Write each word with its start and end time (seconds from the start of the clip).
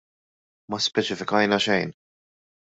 Ma 0.71 0.79
speċifikajna 0.85 1.63
xejn. 1.69 1.95